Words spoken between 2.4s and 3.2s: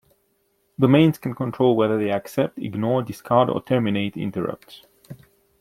ignore,